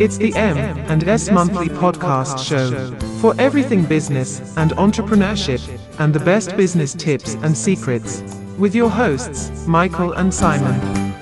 [0.00, 0.56] It's the M
[0.88, 5.60] and S monthly podcast show for everything business and entrepreneurship
[6.00, 8.22] and the best business tips and secrets
[8.56, 11.12] with your hosts, Michael and Simon.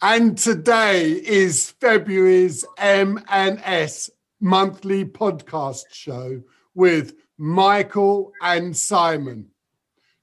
[0.00, 4.08] And today is February's M and S
[4.38, 6.40] monthly podcast show
[6.76, 9.48] with Michael and Simon.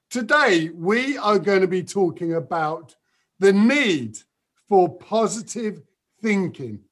[0.10, 2.96] Today we are going to be talking about
[3.40, 4.18] the need
[4.70, 5.82] for positive
[6.22, 6.86] thinking.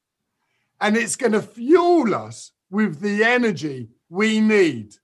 [0.80, 4.94] And it's going to fuel us with the energy we need.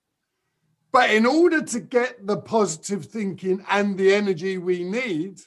[0.92, 5.40] But in order to get the positive thinking and the energy we need,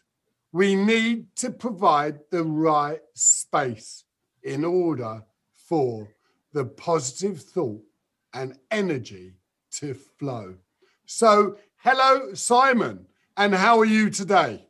[0.51, 4.03] we need to provide the right space
[4.43, 5.23] in order
[5.67, 6.09] for
[6.53, 7.81] the positive thought
[8.33, 9.33] and energy
[9.71, 10.55] to flow.
[11.05, 13.05] So, hello, Simon,
[13.37, 14.65] and how are you today?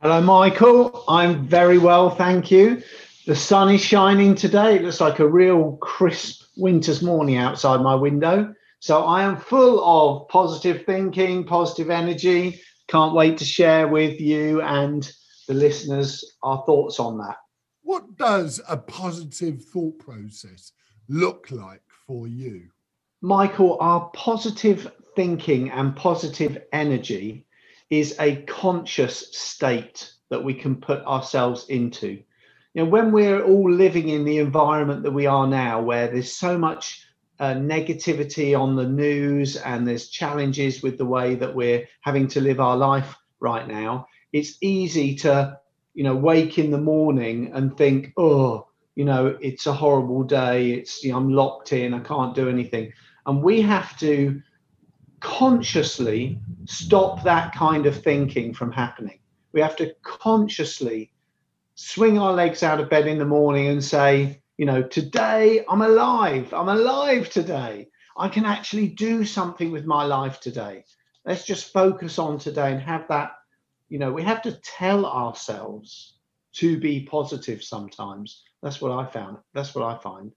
[0.00, 1.04] Hello, Michael.
[1.08, 2.82] I'm very well, thank you.
[3.26, 4.76] The sun is shining today.
[4.76, 8.54] It looks like a real crisp winter's morning outside my window.
[8.78, 12.62] So I am full of positive thinking, positive energy.
[12.88, 15.10] Can't wait to share with you and
[15.46, 17.36] the listeners our thoughts on that.
[17.82, 20.72] What does a positive thought process
[21.08, 22.70] look like for you?
[23.20, 27.44] Michael, our positive thinking and positive energy
[27.90, 32.22] is a conscious state that we can put ourselves into.
[32.74, 36.32] You know, when we're all living in the environment that we are now, where there's
[36.32, 37.04] so much
[37.40, 42.40] uh, negativity on the news and there's challenges with the way that we're having to
[42.40, 45.58] live our life right now, it's easy to,
[45.94, 50.72] you know, wake in the morning and think, oh, you know, it's a horrible day.
[50.72, 51.94] It's you know, I'm locked in.
[51.94, 52.92] I can't do anything.
[53.26, 54.40] And we have to
[55.20, 59.18] consciously stop that kind of thinking from happening.
[59.52, 61.12] We have to consciously
[61.80, 65.80] swing our legs out of bed in the morning and say, you know, today I'm
[65.80, 66.52] alive.
[66.52, 67.88] I'm alive today.
[68.18, 70.84] I can actually do something with my life today.
[71.24, 73.32] Let's just focus on today and have that,
[73.88, 76.18] you know, we have to tell ourselves
[76.56, 78.42] to be positive sometimes.
[78.62, 79.38] That's what I found.
[79.54, 80.32] That's what I find.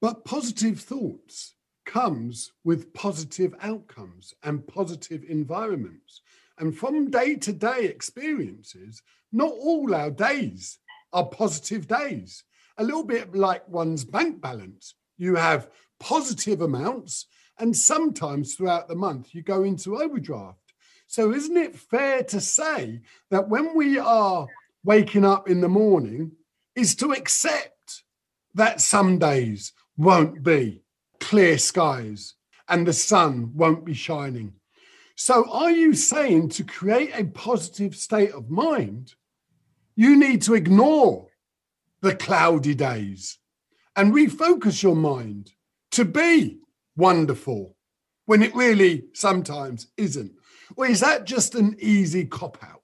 [0.00, 6.22] But positive thoughts comes with positive outcomes and positive environments.
[6.58, 9.02] And from day to day experiences,
[9.32, 10.78] not all our days
[11.12, 12.44] are positive days.
[12.78, 14.94] A little bit like one's bank balance.
[15.16, 17.26] You have positive amounts,
[17.58, 20.58] and sometimes throughout the month, you go into overdraft.
[21.06, 24.46] So, isn't it fair to say that when we are
[24.84, 26.32] waking up in the morning,
[26.78, 28.04] is to accept
[28.54, 30.82] that some days won't be
[31.18, 32.34] clear skies
[32.68, 34.52] and the sun won't be shining.
[35.20, 39.16] So, are you saying to create a positive state of mind,
[39.96, 41.26] you need to ignore
[42.02, 43.38] the cloudy days
[43.96, 45.50] and refocus your mind
[45.90, 46.60] to be
[46.96, 47.74] wonderful
[48.26, 50.30] when it really sometimes isn't?
[50.76, 52.82] Or is that just an easy cop out?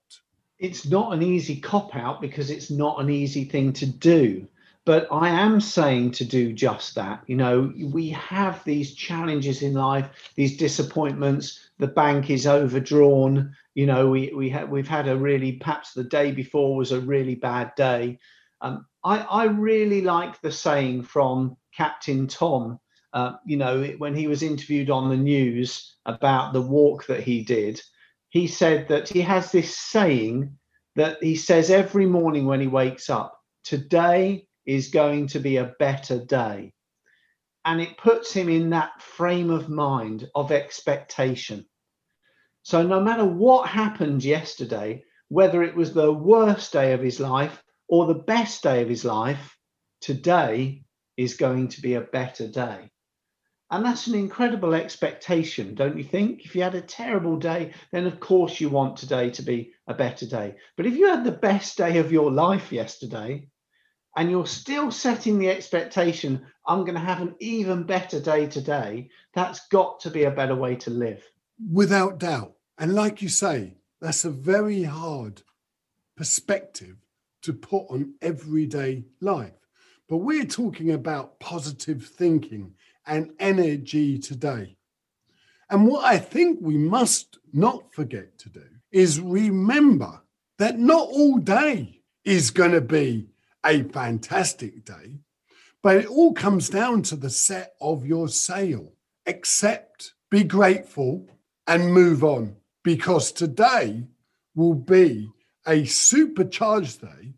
[0.58, 4.48] It's not an easy cop out because it's not an easy thing to do
[4.84, 7.22] but I am saying to do just that.
[7.26, 11.63] You know, we have these challenges in life, these disappointments.
[11.84, 13.54] The bank is overdrawn.
[13.74, 17.00] You know, we we have we've had a really perhaps the day before was a
[17.00, 18.20] really bad day.
[18.62, 22.80] Um, I I really like the saying from Captain Tom.
[23.12, 27.44] Uh, you know, when he was interviewed on the news about the walk that he
[27.44, 27.82] did,
[28.30, 30.56] he said that he has this saying
[30.96, 33.38] that he says every morning when he wakes up.
[33.62, 36.72] Today is going to be a better day.
[37.66, 41.66] And it puts him in that frame of mind of expectation.
[42.64, 47.62] So, no matter what happened yesterday, whether it was the worst day of his life
[47.88, 49.58] or the best day of his life,
[50.00, 50.84] today
[51.18, 52.90] is going to be a better day.
[53.70, 56.46] And that's an incredible expectation, don't you think?
[56.46, 59.92] If you had a terrible day, then of course you want today to be a
[59.92, 60.56] better day.
[60.78, 63.46] But if you had the best day of your life yesterday,
[64.16, 69.10] and you're still setting the expectation, I'm going to have an even better day today,
[69.34, 71.22] that's got to be a better way to live.
[71.70, 72.53] Without doubt.
[72.78, 75.42] And like you say, that's a very hard
[76.16, 76.96] perspective
[77.42, 79.52] to put on everyday life.
[80.08, 82.74] But we're talking about positive thinking
[83.06, 84.76] and energy today.
[85.70, 90.22] And what I think we must not forget to do is remember
[90.58, 93.28] that not all day is going to be
[93.64, 95.20] a fantastic day,
[95.82, 98.92] but it all comes down to the set of your sail.
[99.26, 101.26] Accept, be grateful,
[101.66, 104.04] and move on because today
[104.54, 105.28] will be
[105.66, 107.34] a supercharged day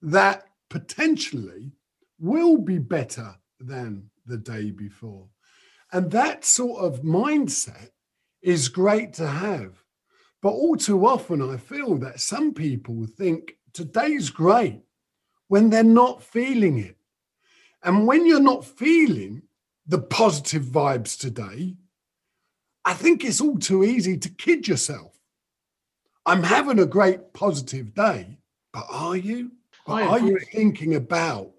[0.00, 1.72] that potentially
[2.18, 5.26] will be better than the day before.
[5.92, 7.90] And that sort of mindset
[8.40, 9.82] is great to have.
[10.40, 14.80] But all too often, I feel that some people think today's great
[15.48, 16.96] when they're not feeling it.
[17.82, 19.42] And when you're not feeling
[19.86, 21.76] the positive vibes today,
[22.84, 25.12] I think it's all too easy to kid yourself.
[26.26, 28.38] I'm having a great positive day,
[28.72, 29.52] but are you?
[29.86, 31.50] But are you thinking about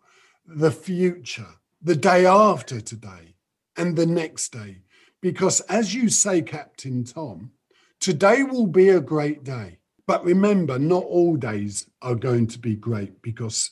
[0.47, 1.47] the future,
[1.81, 3.35] the day after today,
[3.77, 4.81] and the next day?
[5.21, 7.51] Because as you say, Captain Tom,
[7.99, 9.79] today will be a great day.
[10.07, 13.71] But remember, not all days are going to be great because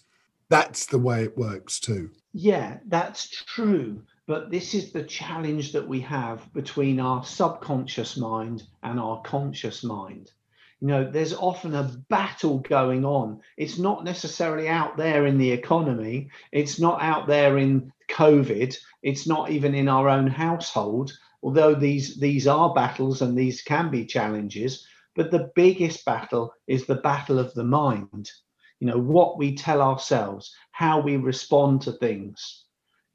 [0.50, 2.12] that's the way it works too.
[2.34, 4.04] Yeah, that's true.
[4.26, 9.84] But this is the challenge that we have between our subconscious mind and our conscious
[9.84, 10.32] mind.
[10.80, 13.42] You know, there's often a battle going on.
[13.58, 19.28] It's not necessarily out there in the economy, it's not out there in COVID, it's
[19.28, 21.12] not even in our own household,
[21.42, 24.88] although these, these are battles and these can be challenges.
[25.16, 28.32] But the biggest battle is the battle of the mind.
[28.80, 32.63] You know, what we tell ourselves, how we respond to things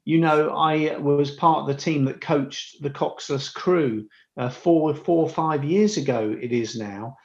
[0.09, 4.07] you know, I was part of the team that coached the Coxless crew
[4.37, 6.35] uh, four, four or five years ago.
[6.41, 7.15] It is now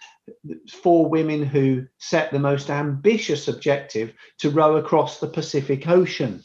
[0.71, 6.43] four women who set the most ambitious objective to row across the Pacific Ocean,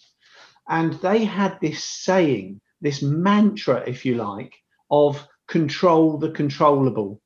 [0.69, 4.53] and they had this saying, this mantra, if you like,
[4.89, 7.19] of control the controllable.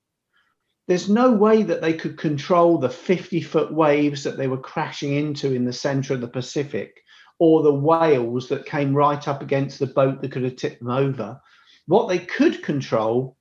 [0.88, 5.14] There's no way that they could control the 50 foot waves that they were crashing
[5.14, 7.04] into in the center of the Pacific
[7.40, 10.90] or the whales that came right up against the boat that could have tipped them
[10.90, 11.42] over.
[11.88, 13.38] What they could control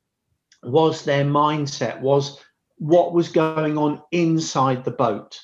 [0.62, 2.38] was their mindset, was
[2.78, 5.38] what was going on inside the boat.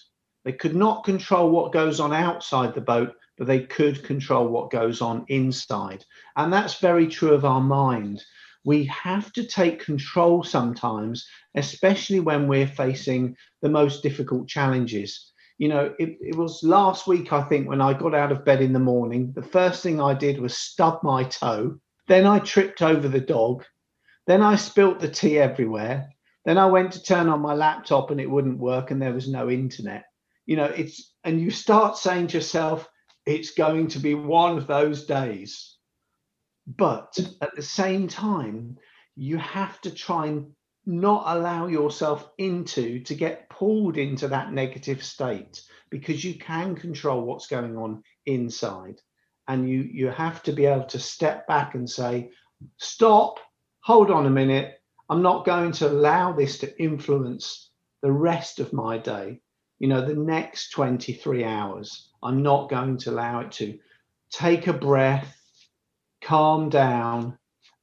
[0.45, 4.71] They could not control what goes on outside the boat, but they could control what
[4.71, 6.05] goes on inside.
[6.37, 8.23] And that's very true of our mind.
[8.65, 15.69] We have to take control sometimes, especially when we're facing the most difficult challenges you
[15.69, 18.73] know, it, it was last week, I think, when I got out of bed in
[18.73, 21.79] the morning, the first thing I did was stub my toe.
[22.07, 23.65] Then I tripped over the dog.
[24.29, 26.09] Then I spilt the tea everywhere.
[26.45, 29.29] Then I went to turn on my laptop and it wouldn't work and there was
[29.29, 30.05] no internet.
[30.47, 32.89] You know, it's, and you start saying to yourself,
[33.27, 35.77] it's going to be one of those days.
[36.67, 38.79] But at the same time,
[39.17, 40.53] you have to try and
[40.89, 47.21] not allow yourself into to get pulled into that negative state because you can control
[47.23, 49.01] what's going on inside.
[49.47, 52.31] And you you have to be able to step back and say
[52.79, 53.39] stop.
[53.81, 54.81] Hold on a minute.
[55.11, 57.71] I'm not going to allow this to influence
[58.03, 59.41] the rest of my day.
[59.79, 63.79] You know the next 23 hours i'm not going to allow it to.
[64.31, 65.35] Take a breath.
[66.23, 67.39] Calm down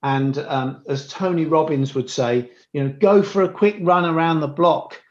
[0.05, 4.39] and um, as Tony Robbins would say, you know, go for a quick run around
[4.39, 5.01] the block,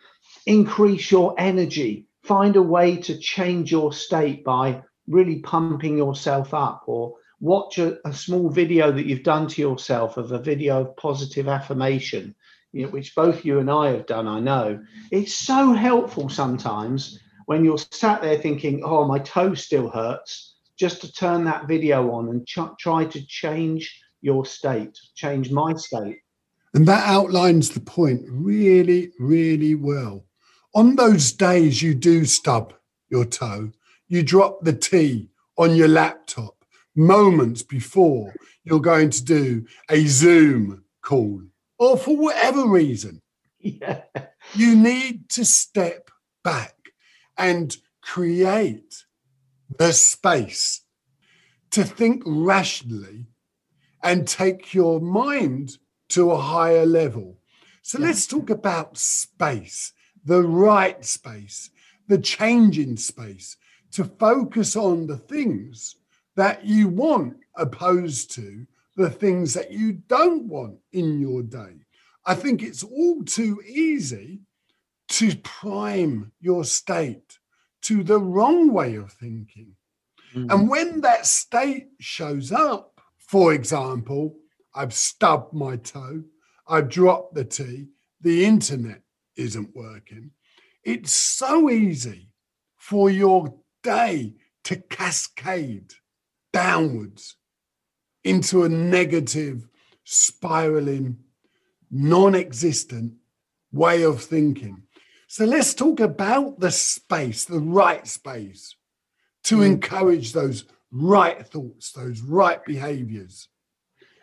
[0.47, 6.85] increase your energy, find a way to change your state by really pumping yourself up,
[6.87, 10.97] or watch a, a small video that you've done to yourself of a video of
[10.97, 12.33] positive affirmation,
[12.71, 14.81] you know, which both you and I have done, I know.
[15.11, 21.01] It's so helpful sometimes when you're sat there thinking, oh, my toe still hurts, just
[21.01, 26.19] to turn that video on and ch- try to change your state, change my state.
[26.73, 30.25] And that outlines the point really, really well.
[30.75, 32.73] On those days you do stub
[33.11, 33.71] your toe,
[34.09, 36.65] you drop the tea on your laptop
[36.97, 41.43] moments before you're going to do a Zoom call,
[41.79, 43.21] or for whatever reason.
[43.61, 44.03] Yeah.
[44.55, 46.11] You need to step
[46.43, 46.75] back
[47.37, 49.05] and create
[49.79, 50.81] the space
[51.71, 53.27] to think rationally
[54.05, 55.79] and take your mind
[56.11, 57.39] to a higher level.
[57.83, 58.07] So yeah.
[58.07, 59.93] let's talk about space,
[60.25, 61.71] the right space,
[62.07, 63.57] the changing space,
[63.93, 65.97] to focus on the things
[66.37, 71.85] that you want opposed to the things that you don't want in your day.
[72.25, 74.41] I think it's all too easy
[75.11, 77.39] to prime your state
[77.83, 79.75] to the wrong way of thinking.
[80.35, 80.51] Mm-hmm.
[80.51, 82.94] And when that state shows up,
[83.35, 84.37] for example,
[84.77, 86.23] I've stubbed my toe,
[86.69, 87.89] I've dropped the tea,
[88.21, 89.03] the internet
[89.35, 90.31] isn't working.
[90.85, 92.31] It's so easy
[92.77, 95.95] for your day to cascade
[96.53, 97.35] downwards
[98.23, 99.67] into a negative,
[100.05, 101.19] spiraling,
[101.91, 103.15] non existent
[103.73, 104.85] way of thinking.
[105.27, 108.77] So let's talk about the space, the right space
[109.43, 109.67] to mm.
[109.67, 113.49] encourage those right thoughts, those right behaviors,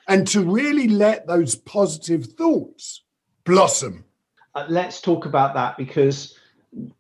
[0.08, 3.04] and to really let those positive thoughts
[3.44, 4.06] blossom.
[4.56, 6.38] Uh, let's talk about that because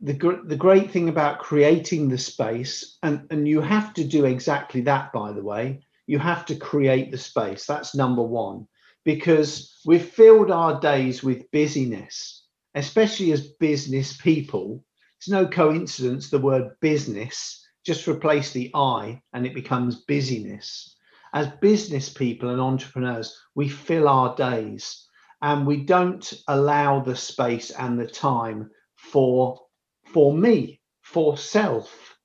[0.01, 4.25] the, gr- the great thing about creating the space, and, and you have to do
[4.25, 7.65] exactly that, by the way, you have to create the space.
[7.65, 8.67] That's number one,
[9.05, 12.43] because we've filled our days with busyness,
[12.75, 14.83] especially as business people.
[15.17, 20.95] It's no coincidence the word business, just replace the I and it becomes busyness.
[21.33, 25.07] As business people and entrepreneurs, we fill our days
[25.41, 29.59] and we don't allow the space and the time for
[30.05, 32.17] for me for self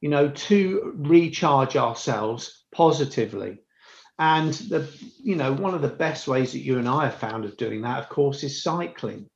[0.00, 3.58] you know to recharge ourselves positively
[4.18, 4.88] and the
[5.22, 7.82] you know one of the best ways that you and i have found of doing
[7.82, 9.28] that of course is cycling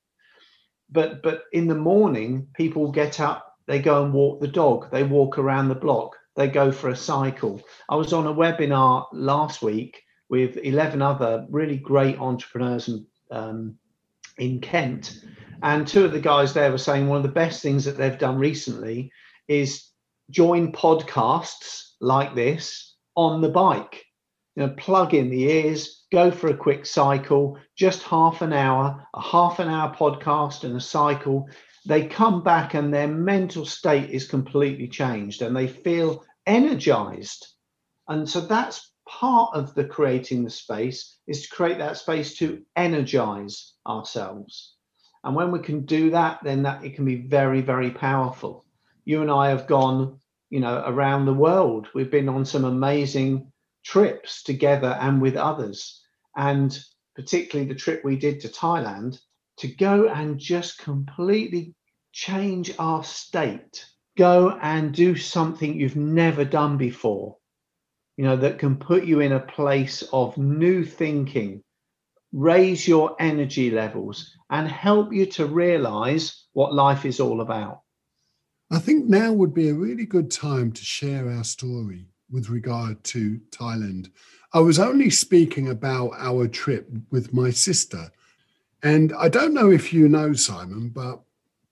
[0.90, 5.04] but but in the morning people get up they go and walk the dog they
[5.04, 9.62] walk around the block they go for a cycle i was on a webinar last
[9.62, 13.78] week with 11 other really great entrepreneurs and um,
[14.38, 15.24] in Kent.
[15.62, 18.18] And two of the guys there were saying one of the best things that they've
[18.18, 19.10] done recently
[19.48, 19.90] is
[20.30, 24.04] join podcasts like this on the bike.
[24.54, 29.06] You know, plug in the ears, go for a quick cycle, just half an hour,
[29.14, 31.48] a half an hour podcast and a cycle.
[31.88, 37.46] They come back and their mental state is completely changed and they feel energized.
[38.08, 42.62] And so that's part of the creating the space is to create that space to
[42.76, 44.74] energize ourselves.
[45.24, 48.66] And when we can do that, then that it can be very, very powerful.
[49.06, 51.88] You and I have gone, you know, around the world.
[51.94, 53.50] We've been on some amazing
[53.82, 56.02] trips together and with others.
[56.36, 56.78] And
[57.16, 59.18] particularly the trip we did to Thailand,
[59.56, 61.74] to go and just completely
[62.12, 63.84] change our state,
[64.16, 67.38] go and do something you've never done before
[68.18, 71.62] you know, that can put you in a place of new thinking,
[72.32, 77.82] raise your energy levels, and help you to realize what life is all about.
[78.72, 83.02] I think now would be a really good time to share our story with regard
[83.04, 84.10] to Thailand.
[84.52, 88.10] I was only speaking about our trip with my sister.
[88.82, 91.22] And I don't know if you know, Simon, but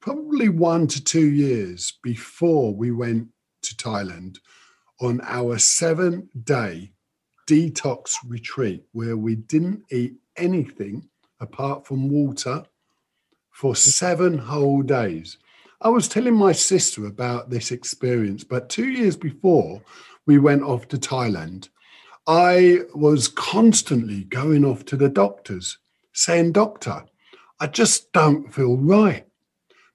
[0.07, 3.27] probably one to two years before we went
[3.61, 4.39] to Thailand,
[5.01, 6.93] on our seven day
[7.49, 11.09] detox retreat where we didn't eat anything
[11.41, 12.63] apart from water
[13.51, 15.39] for seven whole days.
[15.81, 19.83] I was telling my sister about this experience, but two years before
[20.25, 21.69] we went off to Thailand,
[22.29, 25.79] I was constantly going off to the doctors
[26.13, 27.05] saying, Doctor,
[27.59, 29.26] I just don't feel right.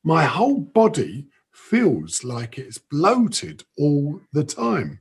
[0.03, 4.99] My whole body feels like it's bloated all the time.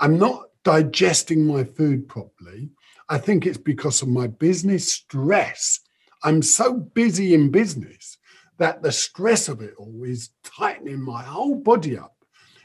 [0.00, 2.70] I'm not digesting my food properly.
[3.08, 5.80] I think it's because of my business stress.
[6.22, 8.18] I'm so busy in business
[8.58, 12.14] that the stress of it all is tightening my whole body up.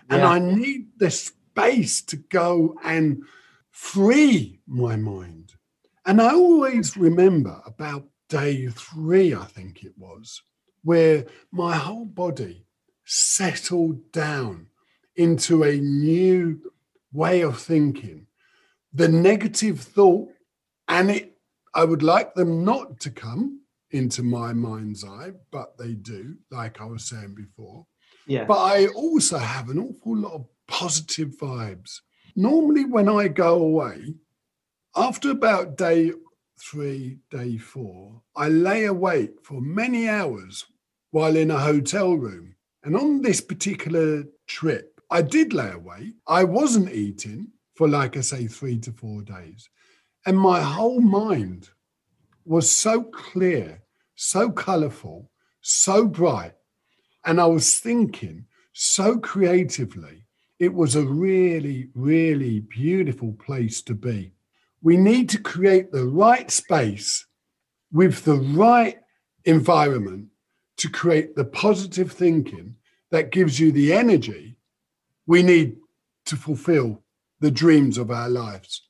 [0.09, 0.29] And yeah.
[0.29, 3.23] I need the space to go and
[3.71, 5.53] free my mind.
[6.05, 10.41] And I always remember about day three, I think it was,
[10.83, 12.65] where my whole body
[13.05, 14.67] settled down
[15.15, 16.71] into a new
[17.11, 18.27] way of thinking.
[18.93, 20.29] The negative thought,
[20.87, 21.37] and it,
[21.73, 23.61] I would like them not to come
[23.91, 27.85] into my mind's eye, but they do, like I was saying before.
[28.27, 28.45] Yeah.
[28.45, 31.99] But I also have an awful lot of positive vibes.
[32.35, 34.15] Normally, when I go away,
[34.95, 36.11] after about day
[36.59, 40.65] three, day four, I lay awake for many hours
[41.13, 46.15] while in a hotel room and on this particular trip, I did lay awake.
[46.27, 49.69] I wasn't eating for, like I say, three to four days.
[50.25, 51.69] And my whole mind
[52.45, 53.83] was so clear,
[54.15, 55.29] so colorful,
[55.61, 56.53] so bright.
[57.25, 60.25] And I was thinking so creatively.
[60.57, 64.33] It was a really, really beautiful place to be.
[64.81, 67.27] We need to create the right space
[67.91, 68.97] with the right
[69.45, 70.29] environment
[70.77, 72.75] to create the positive thinking
[73.11, 74.57] that gives you the energy
[75.27, 75.77] we need
[76.25, 77.01] to fulfill
[77.39, 78.87] the dreams of our lives.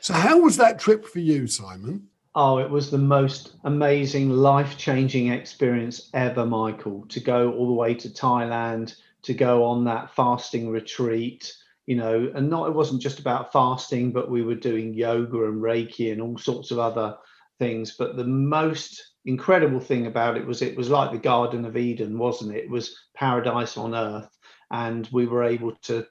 [0.00, 2.08] So, how was that trip for you, Simon?
[2.34, 7.04] Oh, it was the most amazing, life changing experience ever, Michael.
[7.10, 11.52] To go all the way to Thailand, to go on that fasting retreat,
[11.86, 15.62] you know, and not, it wasn't just about fasting, but we were doing yoga and
[15.62, 17.16] Reiki and all sorts of other
[17.58, 17.92] things.
[17.98, 22.18] But the most incredible thing about it was it was like the Garden of Eden,
[22.18, 22.64] wasn't it?
[22.64, 24.30] It was paradise on earth,
[24.70, 26.06] and we were able to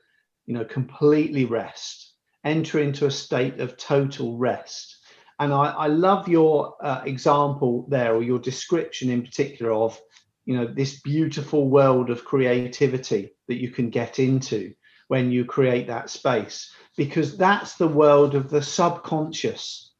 [0.45, 2.13] you know, completely rest,
[2.43, 4.97] enter into a state of total rest.
[5.39, 9.99] And I, I love your uh, example there, or your description in particular of,
[10.45, 14.73] you know, this beautiful world of creativity that you can get into
[15.07, 19.90] when you create that space, because that's the world of the subconscious.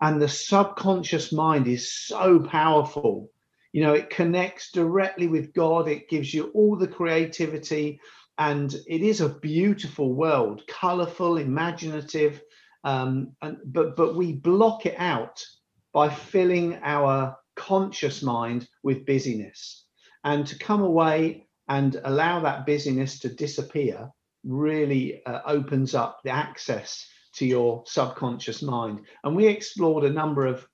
[0.00, 3.30] And the subconscious mind is so powerful.
[3.72, 8.00] You know, it connects directly with God, it gives you all the creativity
[8.40, 12.40] and it is a beautiful world, colorful, imaginative.
[12.84, 15.44] Um, and, but but we block it out
[15.92, 19.84] by filling our conscious mind with busyness,
[20.24, 24.10] and to come away and allow that busyness to disappear
[24.42, 29.00] really uh, opens up the access to your subconscious mind.
[29.24, 30.66] And we explored a number of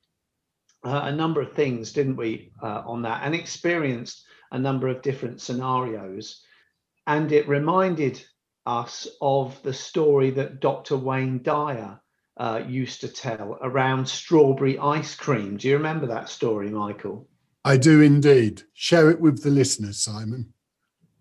[0.84, 5.02] uh, a number of things, didn't we, uh, on that, and experienced a number of
[5.02, 6.42] different scenarios
[7.06, 8.22] and it reminded
[8.66, 10.96] us of the story that Dr.
[10.96, 12.00] Wayne Dyer
[12.36, 15.56] uh, used to tell around strawberry ice cream.
[15.56, 17.28] Do you remember that story, Michael?
[17.64, 18.62] I do indeed.
[18.74, 20.52] Share it with the listeners, Simon.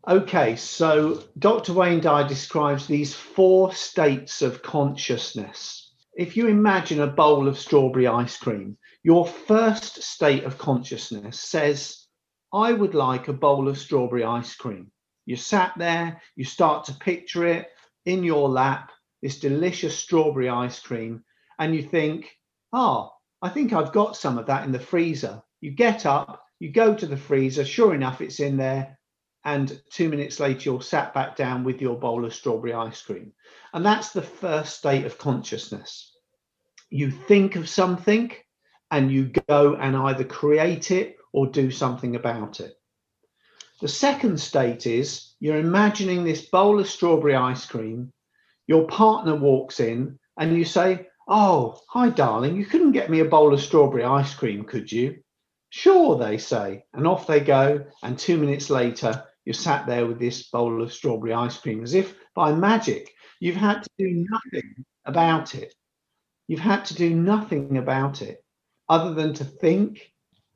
[0.07, 1.73] Okay, so Dr.
[1.73, 5.95] Wayne Dyer describes these four states of consciousness.
[6.15, 12.05] If you imagine a bowl of strawberry ice cream, your first state of consciousness says,
[12.53, 14.91] I would like a bowl of strawberry ice cream.
[15.25, 17.69] You sat there, you start to picture it
[18.05, 18.91] in your lap,
[19.23, 21.23] this delicious strawberry ice cream,
[21.57, 22.29] and you think,
[22.71, 25.41] oh, I think I've got some of that in the freezer.
[25.61, 28.99] You get up, you go to the freezer, sure enough, it's in there.
[29.45, 33.31] And two minutes later, you're sat back down with your bowl of strawberry ice cream.
[33.73, 36.17] And that's the first state of consciousness.
[36.89, 38.31] You think of something
[38.89, 42.73] and you go and either create it or do something about it.
[43.81, 48.11] The second state is you're imagining this bowl of strawberry ice cream.
[48.67, 53.25] Your partner walks in and you say, Oh, hi, darling, you couldn't get me a
[53.25, 55.17] bowl of strawberry ice cream, could you?
[55.69, 56.85] Sure, they say.
[56.93, 57.85] And off they go.
[58.01, 61.93] And two minutes later, you're sat there with this bowl of strawberry ice cream as
[61.93, 65.73] if by magic you've had to do nothing about it.
[66.47, 68.43] You've had to do nothing about it
[68.89, 70.11] other than to think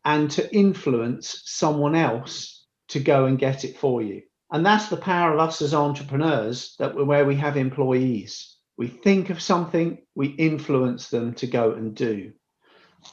[0.06, 4.24] and to influence someone else to go and get it for you.
[4.52, 8.56] And that's the power of us as entrepreneurs that where we have employees.
[8.78, 12.34] We think of something, we influence them to go and do.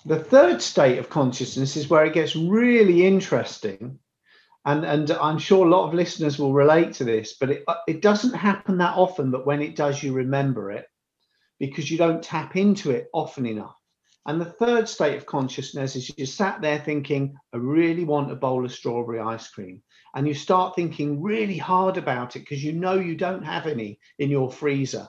[0.05, 3.99] The third state of consciousness is where it gets really interesting.
[4.67, 7.77] And, and I'm sure a lot of listeners will relate to this, but it, uh,
[7.87, 9.31] it doesn't happen that often.
[9.31, 10.87] But when it does, you remember it
[11.61, 13.77] because you don't tap into it often enough.
[14.27, 18.35] And the third state of consciousness is you sat there thinking, I really want a
[18.35, 19.83] bowl of strawberry ice cream.
[20.17, 24.01] And you start thinking really hard about it because you know you don't have any
[24.19, 25.09] in your freezer.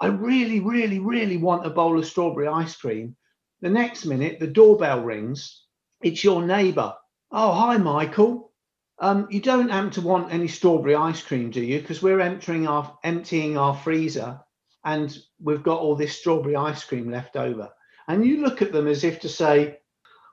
[0.00, 3.14] I really, really, really want a bowl of strawberry ice cream.
[3.60, 5.62] The next minute, the doorbell rings.
[6.02, 6.92] It's your neighbor.
[7.30, 8.50] Oh, hi, Michael.
[8.98, 11.80] Um, you don't happen to want any strawberry ice cream, do you?
[11.80, 14.40] Because we're emptying our emptying our freezer
[14.84, 17.70] and we've got all this strawberry ice cream left over
[18.08, 19.78] and you look at them as if to say,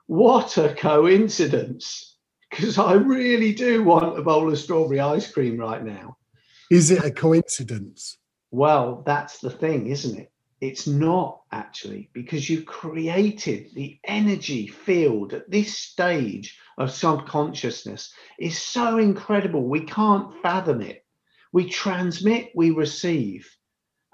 [0.06, 2.16] What a coincidence!
[2.50, 6.16] Because I really do want a bowl of strawberry ice cream right now.
[6.70, 8.18] Is it a coincidence?
[8.52, 10.30] Well, that's the thing, isn't it?
[10.60, 18.60] It's not actually, because you've created the energy field at this stage of subconsciousness is
[18.60, 19.68] so incredible.
[19.68, 21.04] We can't fathom it.
[21.52, 23.48] We transmit, we receive.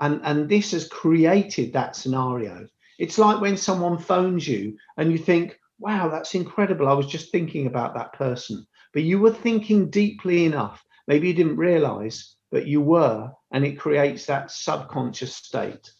[0.01, 2.67] And, and this has created that scenario.
[2.99, 6.89] It's like when someone phones you and you think, wow, that's incredible.
[6.89, 8.67] I was just thinking about that person.
[8.93, 10.85] But you were thinking deeply enough.
[11.07, 13.31] Maybe you didn't realize, but you were.
[13.53, 15.91] And it creates that subconscious state.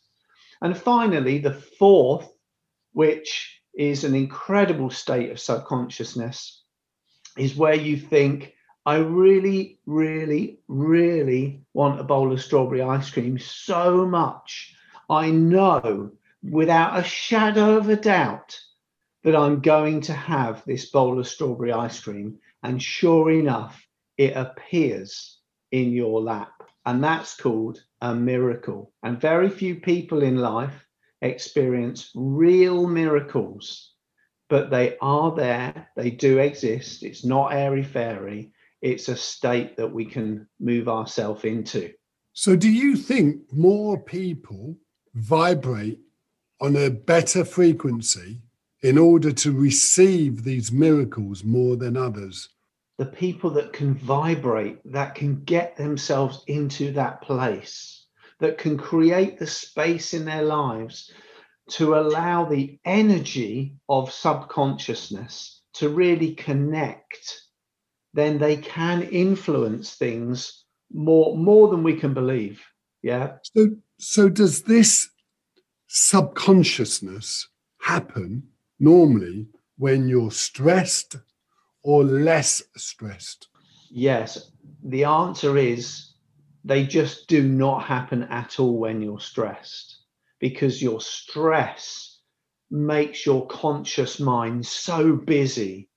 [0.61, 2.29] And finally, the fourth,
[2.93, 6.65] which is an incredible state of subconsciousness,
[7.39, 8.53] is where you think,
[8.85, 14.75] I really, really, really want a bowl of strawberry ice cream so much.
[15.09, 16.13] I know
[16.43, 18.61] without a shadow of a doubt
[19.25, 22.39] that I'm going to have this bowl of strawberry ice cream.
[22.63, 23.83] And sure enough,
[24.19, 25.39] it appears
[25.73, 26.53] in your lap.
[26.85, 28.93] And that's called a miracle.
[29.03, 30.87] And very few people in life
[31.23, 33.95] experience real miracles,
[34.49, 37.03] but they are there, they do exist.
[37.03, 38.53] It's not airy fairy,
[38.83, 41.93] it's a state that we can move ourselves into.
[42.33, 44.77] So, do you think more people
[45.15, 46.01] vibrate
[46.61, 48.43] on a better frequency
[48.83, 52.49] in order to receive these miracles more than others.
[52.99, 58.00] The people that can vibrate, that can get themselves into that place,
[58.41, 61.13] that can create the space in their lives
[61.71, 67.43] to allow the energy of subconsciousness to really connect,
[68.13, 72.61] then they can influence things more more than we can believe.
[73.03, 73.37] Yeah.
[73.55, 75.11] So so does this
[75.87, 77.49] subconsciousness
[77.81, 78.43] happen
[78.79, 79.47] normally
[79.79, 81.17] when you're stressed
[81.83, 83.49] or less stressed?
[83.91, 84.51] Yes.
[84.83, 86.10] The answer is
[86.65, 89.99] they just do not happen at all when you're stressed
[90.39, 92.19] because your stress
[92.71, 95.89] makes your conscious mind so busy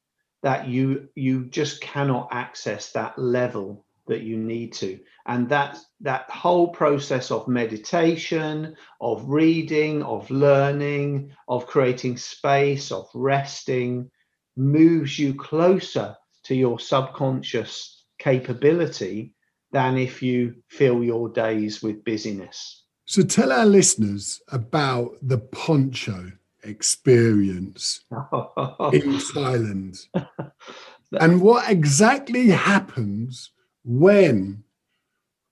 [0.42, 5.00] that you you just cannot access that level that you need to.
[5.26, 13.08] And that that whole process of meditation of reading of learning of creating space of
[13.14, 14.12] resting
[14.58, 19.34] moves you closer to your subconscious capability
[19.74, 26.32] than if you fill your days with busyness so tell our listeners about the poncho
[26.64, 30.08] experience in Thailand
[31.20, 33.52] and what exactly happens
[33.84, 34.64] when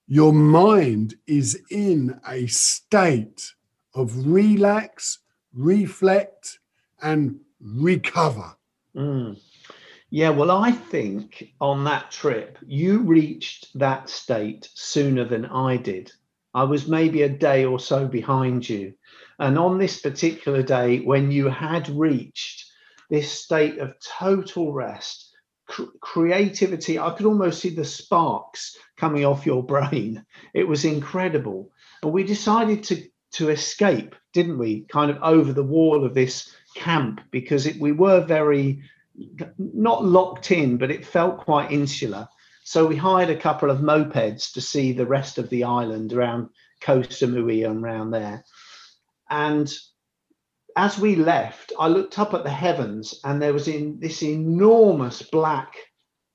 [0.07, 3.53] your mind is in a state
[3.93, 5.19] of relax,
[5.53, 6.59] reflect,
[7.01, 8.55] and recover.
[8.95, 9.39] Mm.
[10.13, 16.11] Yeah, well, I think on that trip, you reached that state sooner than I did.
[16.53, 18.93] I was maybe a day or so behind you.
[19.39, 22.65] And on this particular day, when you had reached
[23.09, 25.31] this state of total rest,
[25.65, 30.25] cr- creativity, I could almost see the sparks coming off your brain.
[30.53, 31.71] It was incredible.
[32.03, 33.01] And we decided to,
[33.35, 34.81] to escape, didn't we?
[34.89, 38.83] Kind of over the wall of this camp because it, we were very
[39.57, 42.27] not locked in, but it felt quite insular.
[42.63, 46.49] So we hired a couple of mopeds to see the rest of the island around
[46.79, 48.45] Koh Samui and around there.
[49.29, 49.71] And
[50.75, 55.21] as we left, I looked up at the heavens and there was in this enormous
[55.21, 55.75] black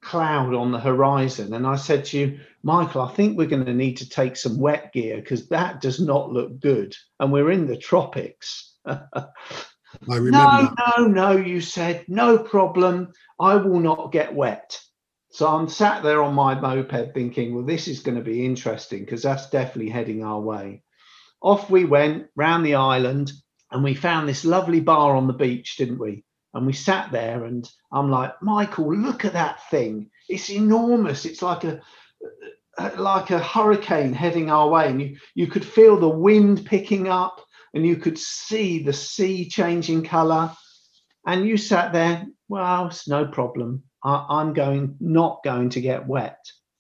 [0.03, 1.55] cloud on the horizon.
[1.55, 4.59] And I said to you, Michael, I think we're going to need to take some
[4.59, 6.94] wet gear because that does not look good.
[7.18, 8.75] And we're in the tropics.
[10.06, 13.12] no, no, no, you said, no problem.
[13.38, 14.80] I will not get wet.
[15.30, 19.00] So I'm sat there on my moped thinking, well, this is going to be interesting
[19.00, 20.82] because that's definitely heading our way.
[21.42, 23.32] Off we went round the island
[23.70, 26.24] and we found this lovely bar on the beach, didn't we?
[26.54, 30.11] And we sat there and I'm like, Michael, look at that thing.
[30.28, 31.26] It's enormous.
[31.26, 31.82] It's like a
[32.24, 32.28] uh,
[32.78, 34.88] uh, like a hurricane heading our way.
[34.88, 37.40] And you, you could feel the wind picking up
[37.76, 40.50] and you could see the sea changing color.
[41.26, 43.82] And you sat there, well, it's no problem.
[44.02, 46.38] I, am going not going to get wet.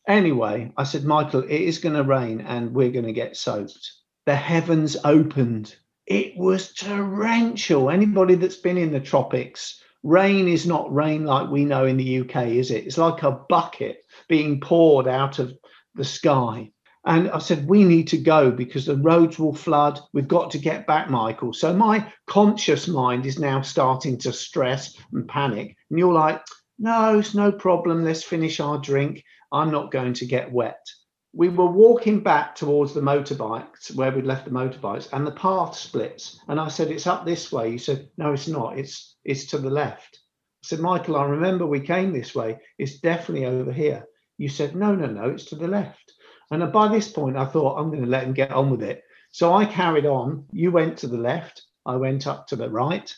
[0.08, 3.92] Anyway, I said, Michael, it is going to rain and we're going to get soaked.
[4.24, 5.76] The heavens opened.
[6.06, 7.90] It was torrential.
[7.90, 12.20] Anybody that's been in the tropics, rain is not rain like we know in the
[12.20, 12.86] UK, is it?
[12.86, 13.98] It's like a bucket
[14.30, 15.52] being poured out of
[15.94, 16.70] the sky.
[17.06, 20.00] And I said, we need to go because the roads will flood.
[20.12, 21.52] We've got to get back, Michael.
[21.52, 25.76] So my conscious mind is now starting to stress and panic.
[25.88, 26.42] And you're like,
[26.80, 28.04] no, it's no problem.
[28.04, 29.22] Let's finish our drink.
[29.52, 30.84] I'm not going to get wet.
[31.32, 35.76] We were walking back towards the motorbikes where we'd left the motorbikes, and the path
[35.76, 36.40] splits.
[36.48, 37.70] And I said, It's up this way.
[37.70, 38.78] You said, No, it's not.
[38.78, 40.18] It's it's to the left.
[40.64, 42.58] I said, Michael, I remember we came this way.
[42.78, 44.06] It's definitely over here.
[44.38, 46.12] You said, No, no, no, it's to the left.
[46.50, 49.04] And by this point, I thought, I'm going to let him get on with it.
[49.30, 50.46] So I carried on.
[50.52, 51.62] You went to the left.
[51.84, 53.14] I went up to the right.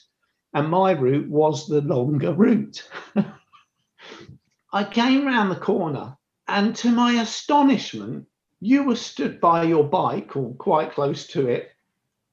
[0.54, 2.88] And my route was the longer route.
[4.72, 8.26] I came round the corner, and to my astonishment,
[8.60, 11.70] you were stood by your bike or quite close to it,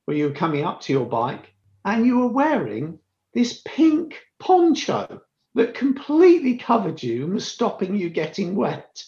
[0.05, 1.53] where you were coming up to your bike,
[1.85, 2.99] and you were wearing
[3.33, 5.21] this pink poncho
[5.53, 9.03] that completely covered you and was stopping you getting wet.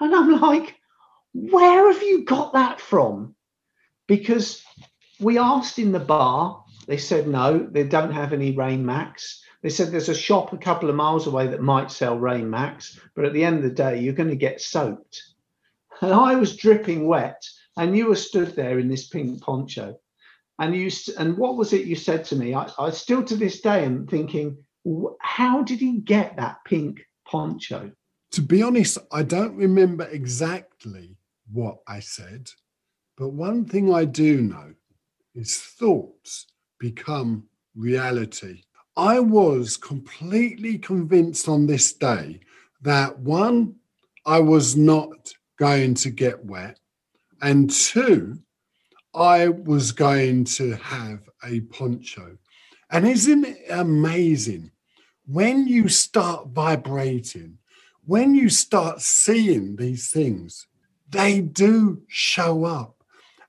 [0.00, 0.74] And I'm like,
[1.32, 3.34] where have you got that from?
[4.06, 4.62] Because
[5.20, 9.42] we asked in the bar, they said no, they don't have any Rain macs.
[9.62, 12.98] They said there's a shop a couple of miles away that might sell Rain macs,
[13.14, 15.22] but at the end of the day, you're going to get soaked.
[16.00, 17.42] And I was dripping wet,
[17.76, 19.98] and you were stood there in this pink poncho.
[20.60, 22.54] And you and what was it you said to me?
[22.54, 24.58] I, I still to this day am thinking,
[25.20, 27.92] how did he get that pink poncho?
[28.32, 31.17] To be honest, I don't remember exactly
[31.52, 32.50] what I said,
[33.16, 34.74] but one thing I do know
[35.34, 36.46] is thoughts
[36.78, 38.62] become reality.
[38.96, 42.40] I was completely convinced on this day
[42.82, 43.76] that one,
[44.26, 46.78] I was not going to get wet.
[47.40, 48.38] And two,
[49.14, 52.36] I was going to have a poncho.
[52.90, 54.70] And isn't it amazing
[55.26, 57.58] when you start vibrating,
[58.04, 60.66] when you start seeing these things,
[61.10, 63.02] they do show up.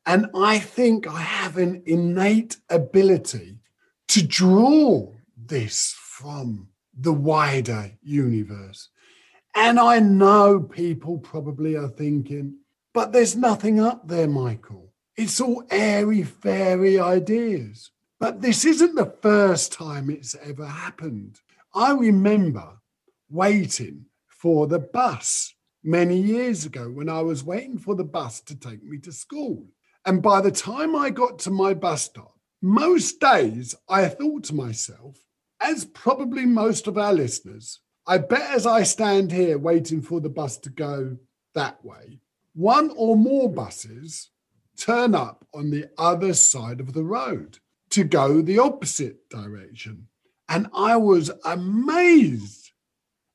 [0.06, 3.58] And I think I have an innate ability
[4.10, 8.90] to draw this from the wider universe.
[9.56, 12.56] And I know people probably are thinking,
[12.94, 14.92] but there's nothing up there, Michael.
[15.16, 17.92] It's all airy fairy ideas.
[18.20, 21.40] But this isn't the first time it's ever happened.
[21.74, 22.80] I remember
[23.30, 28.56] waiting for the bus many years ago when I was waiting for the bus to
[28.56, 29.68] take me to school.
[30.06, 34.56] And by the time I got to my bus stop, most days I thought to
[34.56, 35.18] myself,
[35.62, 40.30] as probably most of our listeners, I bet as I stand here waiting for the
[40.30, 41.18] bus to go
[41.54, 42.20] that way,
[42.54, 44.32] one or more buses
[44.78, 47.60] turn up on the other side of the road
[47.92, 50.08] to go the opposite direction.
[50.48, 52.69] And I was amazed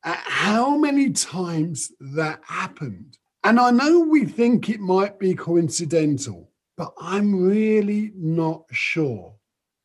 [0.05, 3.19] at how many times that happened.
[3.43, 9.35] And I know we think it might be coincidental, but I'm really not sure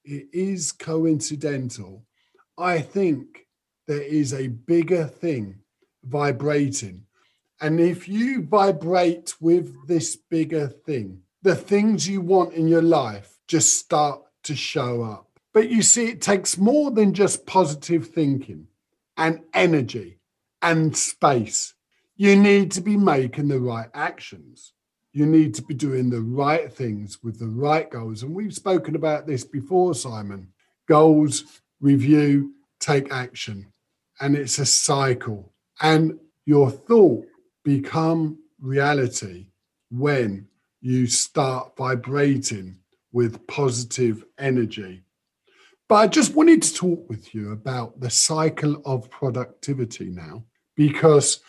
[0.03, 2.05] it is coincidental.
[2.57, 3.47] I think
[3.87, 5.59] there is a bigger thing
[6.03, 7.03] vibrating.
[7.61, 13.37] And if you vibrate with this bigger thing, the things you want in your life
[13.47, 15.27] just start to show up.
[15.53, 18.67] But you see, it takes more than just positive thinking
[19.19, 20.17] and energy
[20.63, 21.75] and space.
[22.15, 24.73] You need to be making the right actions.
[25.11, 28.23] You need to be doing the right things with the right goals.
[28.23, 30.47] And we've spoken about this before, Simon.
[30.87, 33.71] Goals, review, take action.
[34.19, 35.53] And it's a cycle.
[35.81, 37.25] And your thought
[37.63, 39.47] become reality
[39.91, 40.47] when
[40.81, 42.77] you start vibrating
[43.11, 45.03] with positive energy.
[45.89, 50.43] But I just wanted to talk with you about the cycle of productivity now,
[50.75, 51.39] because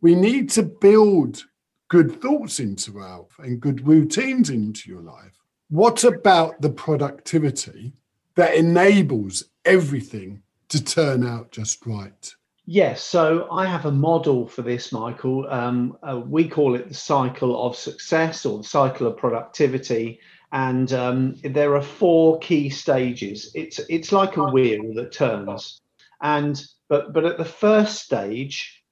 [0.00, 1.44] we need to build
[1.88, 5.38] good thoughts into our and good routines into your life.
[5.68, 7.92] What about the productivity
[8.36, 12.34] that enables everything to turn out just right?
[12.64, 15.46] Yes, so I have a model for this, Michael.
[15.50, 20.20] Um, uh, we call it the cycle of success or the cycle of productivity
[20.52, 23.52] and um, there are four key stages.
[23.54, 25.80] It's it's like a wheel that turns,
[26.20, 28.82] and but but at the first stage,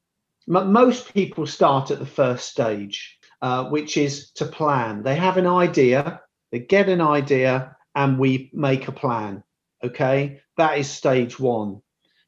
[0.48, 5.02] m- most people start at the first stage, uh, which is to plan.
[5.02, 6.20] They have an idea,
[6.52, 9.42] they get an idea, and we make a plan.
[9.84, 11.80] Okay, that is stage one.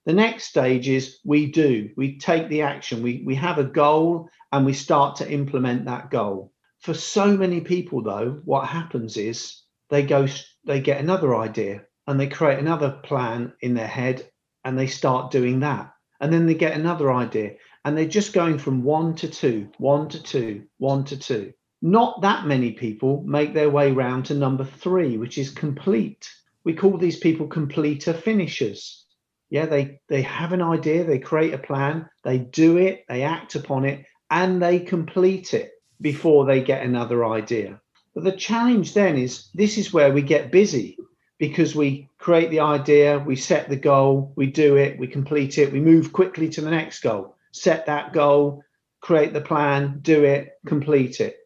[0.07, 4.31] The next stage is we do, we take the action, we, we have a goal
[4.51, 6.53] and we start to implement that goal.
[6.81, 10.27] For so many people, though, what happens is they go,
[10.65, 14.31] they get another idea and they create another plan in their head
[14.65, 15.93] and they start doing that.
[16.21, 20.09] And then they get another idea and they're just going from one to two, one
[20.09, 21.53] to two, one to two.
[21.83, 26.31] Not that many people make their way round to number three, which is complete.
[26.65, 29.05] We call these people completer finishers.
[29.51, 33.55] Yeah, they, they have an idea, they create a plan, they do it, they act
[33.55, 37.81] upon it, and they complete it before they get another idea.
[38.15, 40.99] But the challenge then is this is where we get busy
[41.39, 45.73] because we create the idea, we set the goal, we do it, we complete it,
[45.73, 48.63] we move quickly to the next goal, set that goal,
[49.01, 51.37] create the plan, do it, complete it.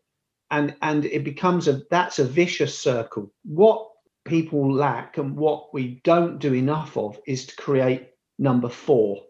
[0.51, 3.33] And and it becomes a that's a vicious circle.
[3.45, 3.89] What
[4.25, 9.23] people lack and what we don't do enough of is to create number 4.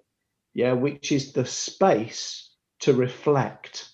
[0.55, 3.94] Yeah, which is the space to reflect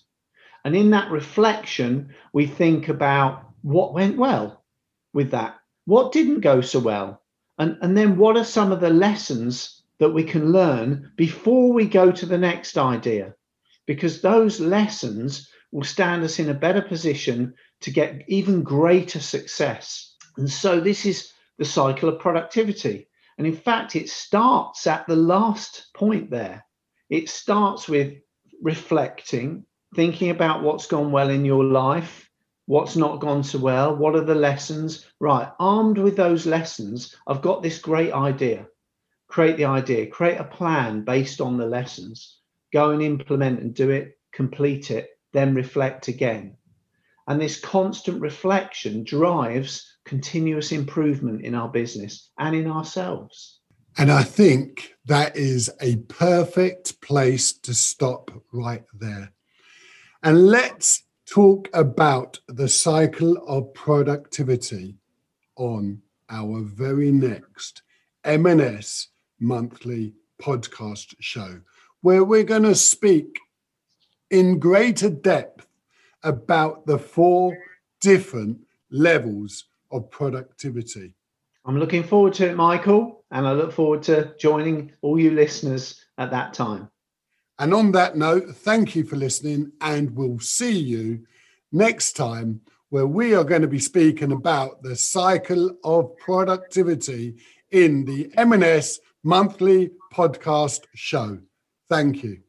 [0.63, 4.63] and in that reflection, we think about what went well
[5.13, 7.21] with that, what didn't go so well,
[7.57, 11.85] and, and then what are some of the lessons that we can learn before we
[11.85, 13.35] go to the next idea?
[13.85, 20.15] Because those lessons will stand us in a better position to get even greater success.
[20.37, 23.07] And so this is the cycle of productivity.
[23.37, 26.65] And in fact, it starts at the last point there.
[27.09, 28.15] It starts with
[28.61, 32.29] reflecting thinking about what's gone well in your life,
[32.65, 35.05] what's not gone so well, what are the lessons?
[35.19, 38.67] Right, armed with those lessons, I've got this great idea.
[39.27, 42.39] Create the idea, create a plan based on the lessons,
[42.73, 46.57] go and implement and do it, complete it, then reflect again.
[47.27, 53.59] And this constant reflection drives continuous improvement in our business and in ourselves.
[53.97, 59.33] And I think that is a perfect place to stop right there.
[60.23, 64.97] And let's talk about the cycle of productivity
[65.55, 67.81] on our very next
[68.23, 69.07] M&S
[69.39, 71.61] monthly podcast show,
[72.01, 73.39] where we're going to speak
[74.29, 75.65] in greater depth
[76.21, 77.57] about the four
[77.99, 78.59] different
[78.91, 81.15] levels of productivity.
[81.65, 86.05] I'm looking forward to it, Michael, and I look forward to joining all you listeners
[86.19, 86.90] at that time.
[87.61, 91.27] And on that note, thank you for listening, and we'll see you
[91.71, 97.35] next time where we are going to be speaking about the cycle of productivity
[97.69, 101.37] in the M&S monthly podcast show.
[101.87, 102.41] Thank you.